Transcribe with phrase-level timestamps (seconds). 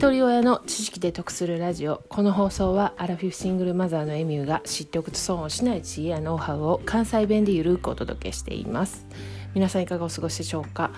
[0.00, 2.02] 一人親の知識で得するラジオ。
[2.08, 9.06] この放送はアラフィフシングルマザーのエミューが知っておくと損をしない知恵やノウハウを関西弁でゆるくお届けしています。
[9.54, 10.90] 皆さんいかがお過ごしでしょうか、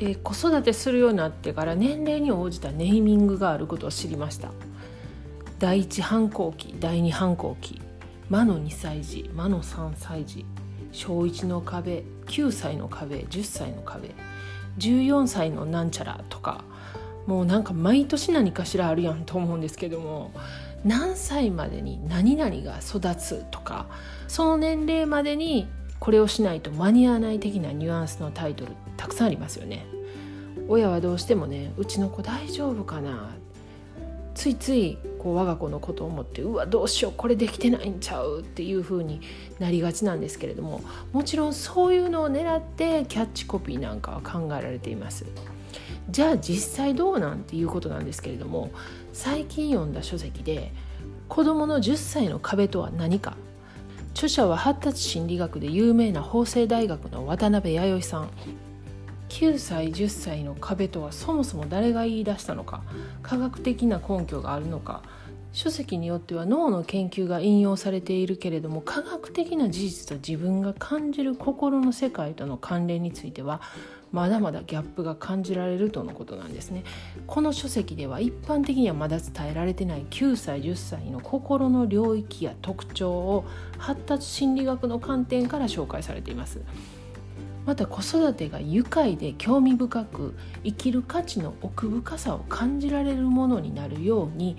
[0.00, 4.50] えー、子育てするようになってから年齢に応じたネーミングがあることを知りました。
[5.60, 7.80] 第一反抗期第二反抗期。
[8.28, 10.44] 魔の2歳児魔の3歳児。
[10.90, 14.12] 小1の壁9歳の壁10歳の壁。
[14.78, 16.64] 14歳のなんちゃらとか。
[17.26, 20.32] もうなんか毎年何かしらあるやんと思うんですけども
[20.84, 23.86] 何歳までに何々が育つとか
[24.28, 25.68] その年齢までに
[26.00, 29.86] これをしないと間に合わない的なニュアンスのタイトルたくさんありますよね。
[30.68, 33.36] 親はどうしてもねうちの子大丈夫かな
[34.34, 39.20] ついついこう我が子のことを思ってうわどうしようこれできてないんちゃうっていう風に
[39.58, 40.80] なりがちなんですけれども
[41.12, 45.26] もちろんそういうのを狙ってキャッチコピーなんかは考えられています。
[46.10, 48.70] じゃあ実際どうなんていうことなんですけれども
[49.12, 50.72] 最近読んだ書籍で
[51.28, 53.36] 「子どもの10歳の壁とは何か」
[54.14, 58.30] 著者は発達心理学で有名な法政大学の渡辺弥生さん。
[59.30, 62.82] 9歳10歳の壁とはそもそも誰が言い出したのか。
[63.22, 65.02] 科学的な根拠があるのか。
[65.52, 73.60] 書籍によっては脳の研究が引用されているけれども科学的な事実と自分が感じる心の世界との関連については
[74.12, 76.84] まだまだギャップが感じられるとのことなんですね。
[77.26, 83.44] この書籍では一般的にはまだ伝えられてない9歳10歳の心の領域や特徴を
[83.78, 86.60] 発達心理学の観点から紹介されています。
[87.64, 94.56] また子育てが愉快で興味深く生きる価値の奥深さを感じられるものになるように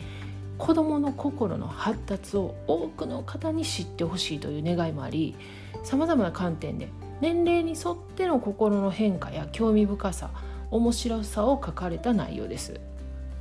[0.58, 5.36] 子どもの心の発達を多くの方に知ってほしいという願いもあり
[5.84, 6.88] さまざまな観点で
[7.22, 10.30] 年齢に沿っての心の変化や興味深さ
[10.72, 12.80] 面白さを書かれた内容です。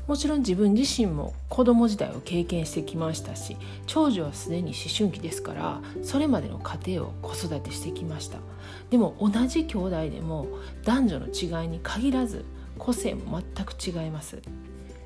[0.06, 8.39] もちろん自分自身も子供時代を経験してきましたし長女はすでに思春期ですからそれまでの過程を子育てしてきました。
[8.91, 10.48] でも同じ兄弟でも
[10.85, 12.45] 男女の違いに限らず
[12.79, 14.42] 個性も全く違います。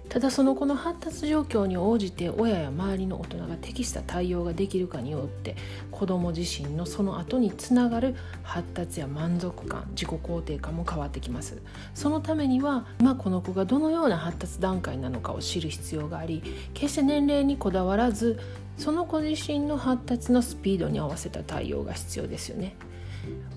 [0.08, 5.56] ただその子の発達状況に応じて親や周りの大人が適した対応ができるかによって
[5.90, 11.60] 子ども自身のその後につながる発達や満足感自己肯定感も変わってきます。
[11.94, 16.42] そのためには今この子がどのような発達段階なのかを知る必要があり
[16.74, 18.38] 決して年齢にこだわらず
[18.78, 22.76] その子自身の発達のスピードに合わせた対応が必要ですよね。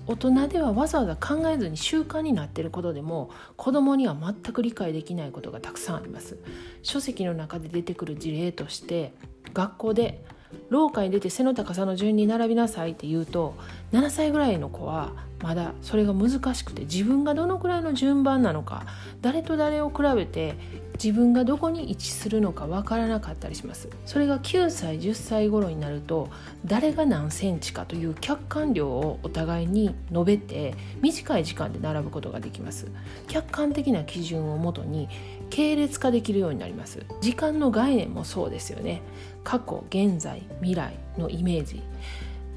[0.06, 6.38] 大人ではわざわざ考えずに習慣になっていることでも子供には全く理解できないことがたくさんあります。
[6.82, 9.12] 書籍の中で出てくる事例として
[9.54, 10.24] 学校で
[10.68, 13.54] 廊下に出て背の高さの順に並びなさいって言うと
[13.92, 18.84] 7歳ぐらいの子はまだそれが難しくて自分がどのくらいの順番なのか
[19.20, 20.54] 誰と誰を比べて
[21.02, 23.88] 自分がどこに位置するのかわからなかったりします。
[24.04, 26.28] それが9歳10歳頃になると
[26.66, 32.88] 誰が何センチかという客観量をお互いに述べて短い時間で並ぶことができます。
[33.28, 35.08] 客観的な基準をもとに
[35.48, 37.02] 系列化できるようになります。
[37.22, 39.00] 時間の概念もそうですよね。
[39.42, 41.82] 過去現在未来のイメージ。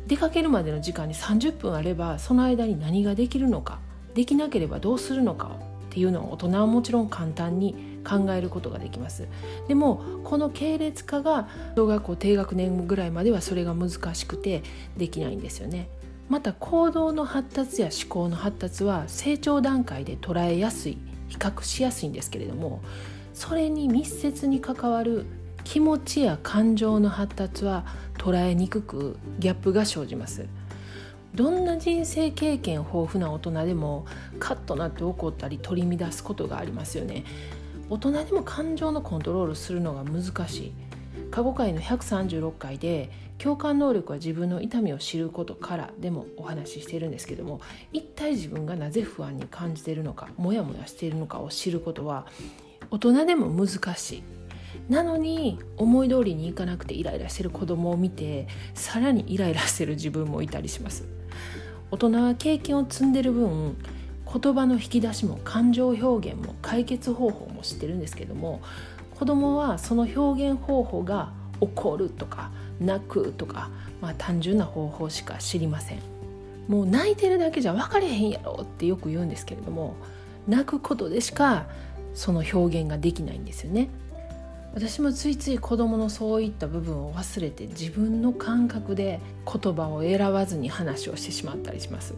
[0.08, 3.80] 出かけるまでの時間に30分あればその間に何ができるのか
[4.14, 5.52] できなければどうするのか
[5.90, 9.28] っていうのを大人はもちろん簡単に考えることができます。
[9.68, 14.64] でもこの系列化が小学校低学年ぐらいまではそれが難しくて
[14.98, 15.88] できないんですよね。
[16.30, 20.98] また行動の発達や思考の発達は成長段階で捉えやすい
[21.28, 22.82] 比較しやすいんですけれども
[23.34, 25.26] それに密接に関わる
[25.64, 27.86] 気持ちや感情の発達は
[28.18, 30.46] 捉えにくくギャップが生じます。
[31.34, 34.06] どんな人生経験豊富な大人でも
[34.40, 37.24] カッとなって怒ったり取り乱すことがありますよね。
[37.90, 40.74] 大人でも感情のコントロールするのが難しい。
[41.32, 43.10] 過去回の136回で
[43.40, 47.60] 共感能力は自分の痛みを知ることからでもお話ししているんですけども
[47.92, 52.28] 一体自分がなぜ不安に感じているのかモヤモヤしているのかを知ることは
[52.92, 54.24] 大人でも難しい。
[54.90, 61.06] なのに思い通りにいかなくてイライラしてる子供を見てさらにイライラしてる自分もいたりします。
[61.92, 63.78] 大人は経験を積んでる分
[64.42, 68.62] 言葉の引き出しも感情表現も解決方法も知ってるんですけども
[69.12, 71.32] 子供はその表現方法が
[71.62, 72.50] 怒るとか
[72.80, 73.70] 泣くとか、
[74.02, 76.00] まあ、単純な方法しか知りません。
[76.68, 79.96] もう泣いてるだけじゃ分かれへんやろってよく言うんですけれども
[80.48, 81.66] 泣くことでしか
[82.14, 83.90] その表現ができないんですよね。
[84.74, 92.16] 私もついつい子供のそういった部分を忘れて自分の感覚で言葉を選ばずに話をしてしまったりします。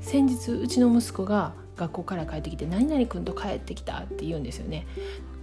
[0.00, 4.86] 先日うちの息子が学校から帰ってきて「何々君と帰ってきた」って言うんですよね。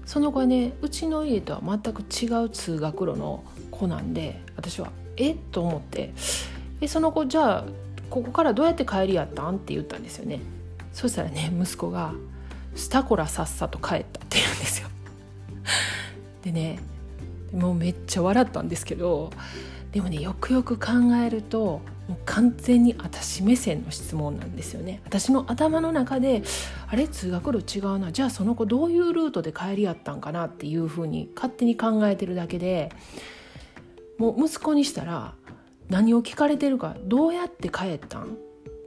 [0.05, 5.31] その子はねうちの家とは全く違う通学路の子なんで私はえ？
[5.31, 6.13] っと思って
[6.79, 7.65] えその子じゃあ
[8.09, 9.55] ここからどうやって帰りやったん？
[9.55, 10.39] って言ったんですよね。
[10.93, 12.13] そしたらね息子が
[12.75, 14.87] 「スタコラさっさと帰った」って言うんですよ。
[16.45, 16.79] でね
[17.51, 19.31] もうめっちゃ笑ったんですけど
[19.91, 25.01] でもねよくよく考えるともう完全に私目線の質問なんですよね。
[25.05, 26.43] 私の頭の中で
[26.87, 27.07] あれ？
[27.07, 28.11] 通学路違うな。
[28.11, 32.91] じゃあその子どういうルートで帰りやったんかなっていうふうに勝手に考えてるだけで
[34.19, 35.33] もう息子にしたら
[35.89, 38.37] 何を聞かれてるかどうやって帰ったん？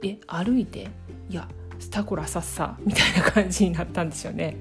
[0.01, 0.89] え歩いて？
[1.29, 2.77] いやスタコラさっさ。
[2.85, 4.55] みたいな感じになったんですよね。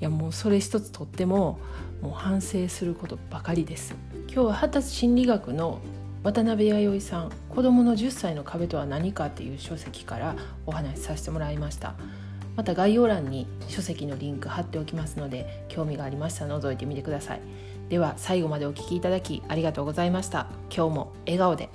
[0.00, 1.58] いやもうそれ一つとっても
[2.02, 3.94] もう反省することばかりです。
[4.26, 5.80] 今日は発達心理学の
[6.24, 11.94] 渡辺弥生さん「子どもの10歳の壁とは何か」っていう書籍からお話しさせてもらいました。
[12.56, 17.40] また概要欄に書籍のリンク貼っておきますので興味がありましたら覗いてみてください。
[17.88, 20.48] では最後までお聴きいただきありがとうございました。
[20.74, 21.70] 今日も笑顔で。